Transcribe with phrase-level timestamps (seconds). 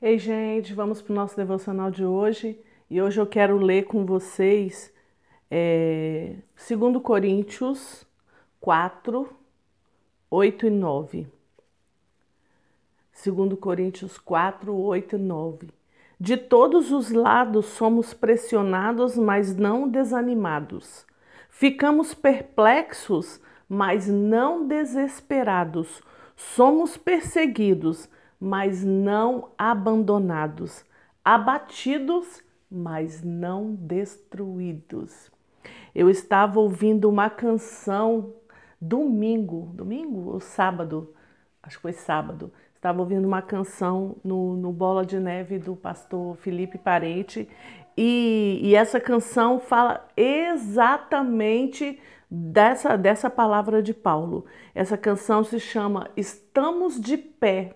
[0.00, 4.04] Ei, gente, vamos para o nosso devocional de hoje e hoje eu quero ler com
[4.04, 4.92] vocês
[5.50, 6.36] é,
[6.68, 8.06] 2 Coríntios
[8.60, 9.26] 4,
[10.30, 11.26] 8 e 9.
[13.24, 15.68] 2 Coríntios 4, 8 e 9.
[16.20, 21.06] De todos os lados somos pressionados, mas não desanimados.
[21.48, 26.02] Ficamos perplexos, mas não desesperados.
[26.36, 28.10] Somos perseguidos,
[28.40, 30.84] mas não abandonados.
[31.24, 35.30] Abatidos, mas não destruídos.
[35.94, 38.34] Eu estava ouvindo uma canção
[38.80, 41.14] domingo, domingo ou sábado,
[41.62, 42.52] acho que foi sábado.
[42.74, 47.48] Estava ouvindo uma canção no, no Bola de Neve do pastor Felipe Parente
[47.96, 51.98] e, e essa canção fala exatamente
[52.30, 54.44] dessa, dessa palavra de Paulo.
[54.74, 57.74] Essa canção se chama Estamos de Pé,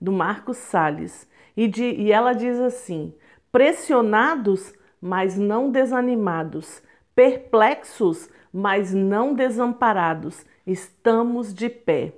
[0.00, 1.28] do Marcos Salles.
[1.56, 3.12] E, de, e ela diz assim:
[3.52, 6.82] pressionados, mas não desanimados,
[7.14, 12.14] perplexos, mas não desamparados, estamos de pé.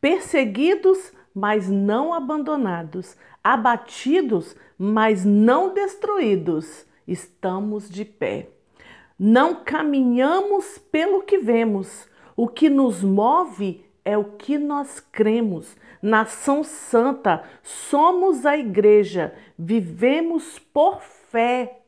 [0.00, 8.48] Perseguidos, mas não abandonados, abatidos, mas não destruídos, estamos de pé.
[9.18, 15.76] Não caminhamos pelo que vemos, o que nos move é o que nós cremos.
[16.02, 21.78] Nação santa, somos a igreja, vivemos por fé,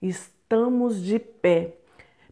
[0.00, 1.74] estamos de pé.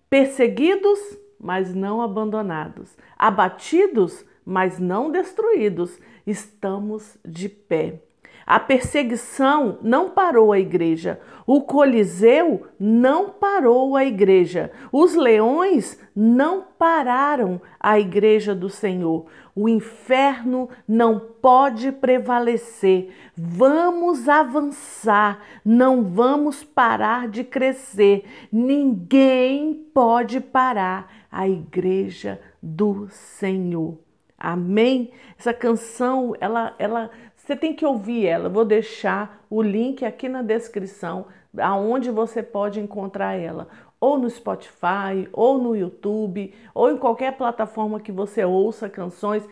[0.08, 1.00] Perseguidos,
[1.40, 2.96] mas não abandonados.
[3.18, 5.98] Abatidos, mas não destruídos.
[6.24, 8.00] Estamos de pé.
[8.46, 11.20] A perseguição não parou a igreja.
[11.46, 14.70] O Coliseu não parou a igreja.
[14.92, 19.26] Os leões não pararam a igreja do Senhor.
[19.54, 23.12] O inferno não pode prevalecer.
[23.36, 28.24] Vamos avançar, não vamos parar de crescer.
[28.50, 33.98] Ninguém pode parar a igreja do Senhor.
[34.38, 35.12] Amém?
[35.38, 37.10] Essa canção, ela, ela
[37.52, 38.48] você tem que ouvir ela.
[38.48, 41.26] Vou deixar o link aqui na descrição
[41.58, 43.68] aonde você pode encontrar ela,
[44.00, 49.46] ou no Spotify, ou no YouTube, ou em qualquer plataforma que você ouça canções.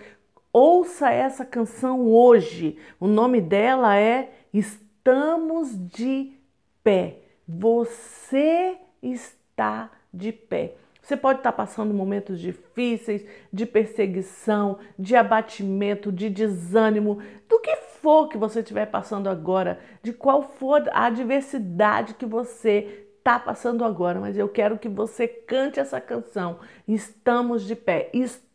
[0.50, 2.78] Ouça essa canção hoje.
[2.98, 6.32] O nome dela é Estamos de
[6.82, 7.18] pé.
[7.46, 10.74] Você está de pé.
[11.02, 18.28] Você pode estar passando momentos difíceis, de perseguição, de abatimento, de desânimo, do que for
[18.28, 24.18] que você estiver passando agora, de qual for a adversidade que você está passando agora,
[24.18, 26.58] mas eu quero que você cante essa canção.
[26.88, 28.10] Estamos de pé,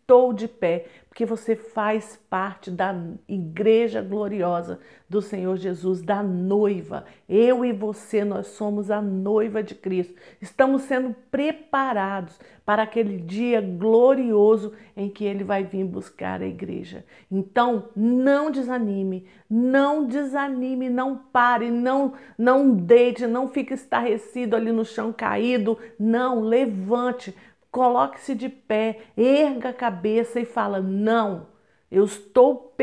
[0.05, 2.95] estou de pé, porque você faz parte da
[3.27, 4.79] igreja gloriosa
[5.09, 7.05] do Senhor Jesus, da noiva.
[7.27, 10.13] Eu e você, nós somos a noiva de Cristo.
[10.39, 17.03] Estamos sendo preparados para aquele dia glorioso em que ele vai vir buscar a igreja.
[17.31, 24.85] Então, não desanime, não desanime, não pare, não não deite, não fique estarrecido ali no
[24.85, 27.33] chão caído, não, levante
[27.75, 31.47] Coloque-se de pé, erga a cabeça e fala: Não,
[31.91, 32.73] eu estou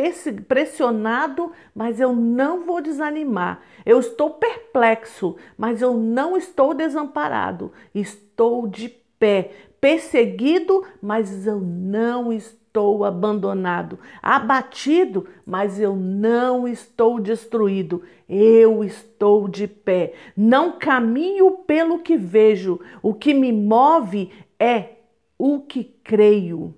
[0.47, 3.63] pressionado, mas eu não vou desanimar.
[3.87, 7.73] Eu estou perplexo, mas eu não estou desamparado.
[7.95, 13.99] Estou de pé, perseguido, mas eu não estou abandonado.
[14.23, 18.03] Abatido, mas eu não estou destruído.
[18.29, 20.13] Eu estou de pé.
[20.37, 22.79] Não caminho pelo que vejo.
[23.03, 24.31] O que me move
[24.63, 24.99] é
[25.37, 26.73] o que creio.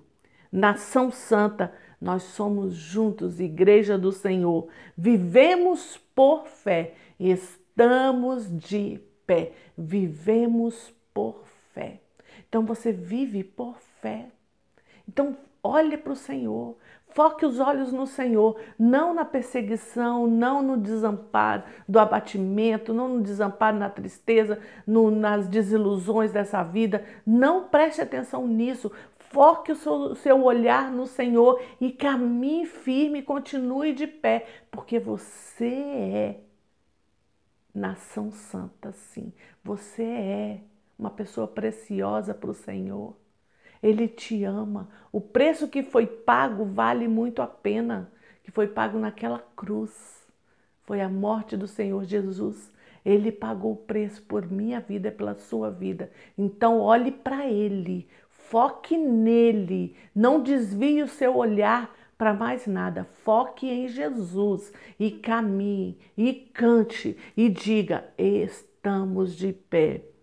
[0.51, 10.91] Nação Santa, nós somos juntos, Igreja do Senhor, vivemos por fé, estamos de pé, vivemos
[11.13, 11.43] por
[11.73, 11.99] fé.
[12.49, 14.29] Então você vive por fé.
[15.07, 16.75] Então olhe para o Senhor,
[17.15, 23.21] Foque os olhos no Senhor, não na perseguição, não no desamparo, do abatimento, não no
[23.21, 27.05] desamparo, na tristeza, no, nas desilusões dessa vida.
[27.25, 28.91] Não preste atenção nisso.
[29.17, 35.73] Foque o seu, seu olhar no Senhor e caminhe firme, continue de pé, porque você
[35.73, 36.41] é
[37.73, 39.31] nação santa, sim.
[39.63, 40.59] Você é
[40.99, 43.15] uma pessoa preciosa para o Senhor.
[43.85, 44.89] Ele te ama.
[45.11, 48.11] O preço que foi pago vale muito a pena,
[48.43, 50.25] que foi pago naquela cruz.
[50.85, 52.73] Foi a morte do Senhor Jesus.
[53.05, 56.11] Ele pagou o preço por minha vida e pela sua vida.
[56.35, 63.03] Então olhe para ele, foque nele, não desvie o seu olhar para mais nada.
[63.23, 70.14] Foque em Jesus e caminhe e cante e diga: estamos de pé.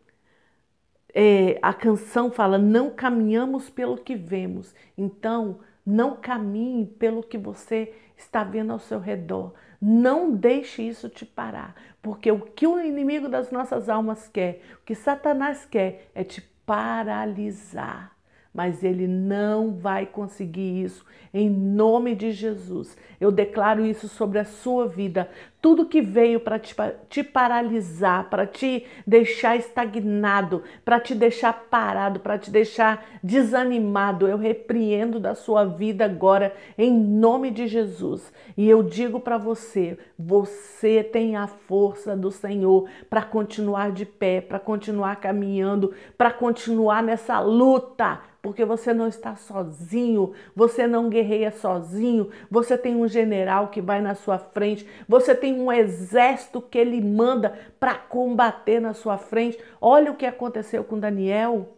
[1.14, 4.74] É, a canção fala: não caminhamos pelo que vemos.
[4.96, 9.52] Então, não caminhe pelo que você está vendo ao seu redor.
[9.80, 14.84] Não deixe isso te parar, porque o que o inimigo das nossas almas quer, o
[14.84, 18.12] que Satanás quer, é te paralisar
[18.52, 22.96] mas ele não vai conseguir isso em nome de Jesus.
[23.20, 25.30] Eu declaro isso sobre a sua vida.
[25.62, 26.74] Tudo que veio para te,
[27.08, 34.36] te, paralisar, para te deixar estagnado, para te deixar parado, para te deixar desanimado, eu
[34.36, 38.32] repreendo da sua vida agora em nome de Jesus.
[38.56, 44.40] E eu digo para você: você tem a força do Senhor para continuar de pé,
[44.40, 51.52] para continuar caminhando, para continuar nessa luta porque você não está sozinho, você não guerreia
[51.52, 56.78] sozinho, você tem um general que vai na sua frente, você tem um exército que
[56.78, 59.58] ele manda para combater na sua frente.
[59.80, 61.76] Olha o que aconteceu com Daniel.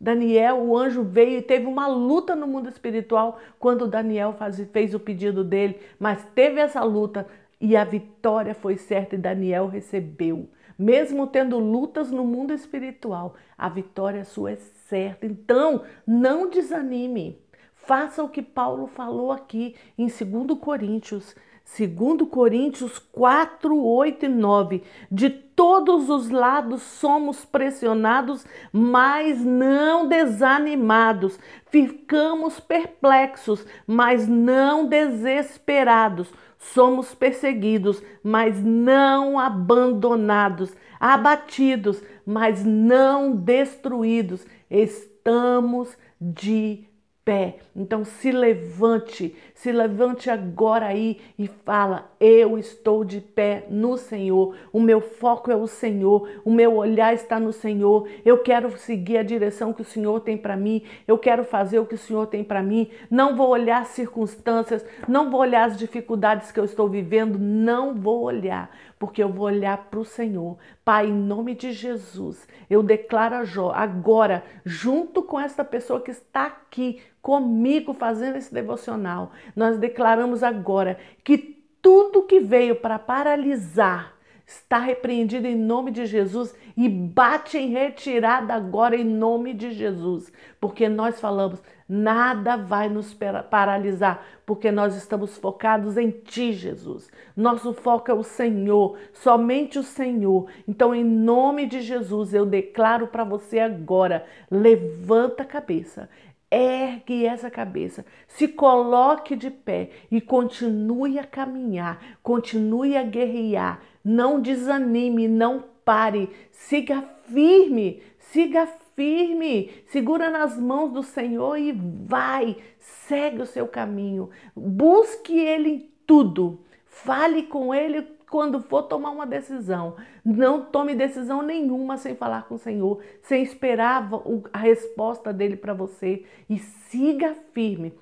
[0.00, 4.94] Daniel, o anjo veio e teve uma luta no mundo espiritual quando Daniel faz, fez
[4.94, 7.26] o pedido dele, mas teve essa luta
[7.60, 10.48] e a vitória foi certa e Daniel recebeu.
[10.78, 15.26] Mesmo tendo lutas no mundo espiritual, a vitória sua é certa.
[15.26, 17.42] Então, não desanime.
[17.74, 21.34] Faça o que Paulo falou aqui em 2 Coríntios.
[21.76, 24.82] 2 Coríntios 4, 8 e 9.
[25.10, 31.38] De todos os lados somos pressionados, mas não desanimados.
[31.66, 44.44] Ficamos perplexos, mas não desesperados somos perseguidos, mas não abandonados, abatidos, mas não destruídos.
[44.70, 46.87] Estamos de
[47.28, 47.56] pé.
[47.76, 54.56] Então se levante, se levante agora aí e fala: Eu estou de pé no Senhor.
[54.72, 58.08] O meu foco é o Senhor, o meu olhar está no Senhor.
[58.24, 60.82] Eu quero seguir a direção que o Senhor tem para mim.
[61.06, 62.88] Eu quero fazer o que o Senhor tem para mim.
[63.10, 67.94] Não vou olhar as circunstâncias, não vou olhar as dificuldades que eu estou vivendo, não
[67.94, 70.56] vou olhar, porque eu vou olhar para o Senhor.
[70.82, 73.36] Pai, em nome de Jesus, eu declaro
[73.74, 80.98] agora, junto com esta pessoa que está aqui comigo fazendo esse devocional, nós declaramos agora
[81.24, 84.18] que tudo que veio para paralisar
[84.48, 90.32] está repreendido em nome de Jesus e bate em retirada agora em nome de Jesus,
[90.58, 93.14] porque nós falamos, nada vai nos
[93.50, 97.10] paralisar, porque nós estamos focados em Ti, Jesus.
[97.36, 100.48] Nosso foco é o Senhor, somente o Senhor.
[100.66, 106.08] Então, em nome de Jesus, eu declaro para você agora: levanta a cabeça,
[106.50, 113.82] Ergue essa cabeça, se coloque de pé e continue a caminhar, continue a guerrear.
[114.02, 118.66] Não desanime, não pare, siga firme, siga
[118.96, 125.90] firme, segura nas mãos do Senhor e vai, segue o seu caminho, busque Ele em
[126.06, 132.46] tudo, fale com Ele quando for tomar uma decisão, não tome decisão nenhuma sem falar
[132.46, 134.08] com o Senhor, sem esperar
[134.52, 137.94] a resposta dele para você e siga firme.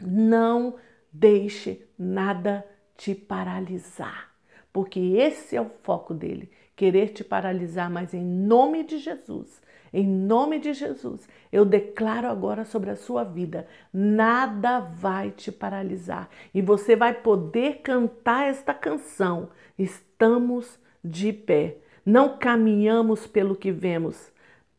[0.00, 0.76] Não
[1.12, 2.66] deixe nada
[2.96, 4.30] te paralisar,
[4.72, 10.06] porque esse é o foco dele, querer te paralisar, mas em nome de Jesus, em
[10.06, 16.62] nome de Jesus, eu declaro agora sobre a sua vida: nada vai te paralisar e
[16.62, 19.50] você vai poder cantar esta canção.
[19.78, 24.32] Estamos de pé, não caminhamos pelo que vemos.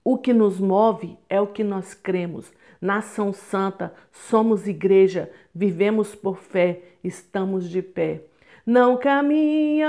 [0.03, 2.51] O que nos move é o que nós cremos.
[2.82, 8.24] Nação santa, somos igreja, vivemos por fé, estamos de pé.
[8.65, 9.84] Não caminhamos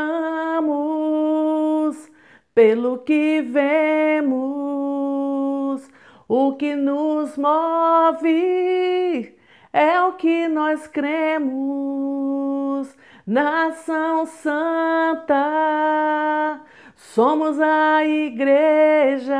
[2.54, 4.93] pelo que vemos,
[6.28, 9.34] o que nos move
[9.72, 11.44] é o que nós cremos.
[13.26, 15.34] Nação Santa,
[16.94, 19.34] somos a igreja,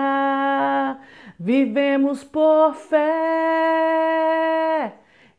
[1.38, 3.04] vivemos por fé,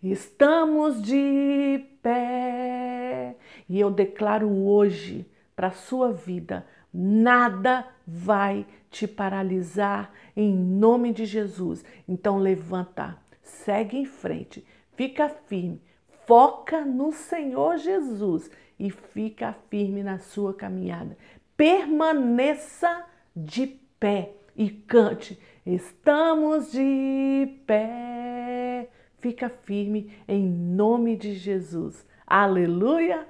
[0.01, 3.35] estamos de pé.
[3.67, 6.65] E eu declaro hoje para a sua vida
[6.97, 11.83] Nada vai te paralisar em nome de Jesus.
[12.07, 15.81] Então levanta, segue em frente, fica firme,
[16.25, 18.49] foca no Senhor Jesus
[18.79, 21.17] e fica firme na sua caminhada.
[21.57, 23.67] Permaneça de
[23.99, 25.39] pé e cante.
[25.65, 28.89] Estamos de pé
[29.25, 32.05] Fica firme em nome de Jesus.
[32.27, 33.27] Aleluia,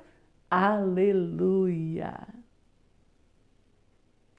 [0.51, 2.34] aleluia.